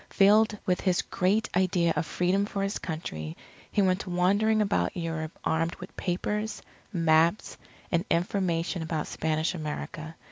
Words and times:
Filled 0.09 0.57
with 0.65 0.81
his 0.81 1.03
great 1.03 1.47
idea 1.55 1.93
of 1.95 2.07
Freedom 2.07 2.47
for 2.47 2.63
his 2.63 2.79
Country, 2.79 3.37
he 3.71 3.83
went 3.83 4.07
wandering 4.07 4.59
about 4.59 4.97
Europe 4.97 5.37
armed 5.43 5.75
with 5.75 5.95
papers, 5.95 6.63
maps, 6.91 7.55
and 7.91 8.03
information 8.09 8.81
about 8.81 9.05
Spanish 9.05 9.53
America. 9.53 10.15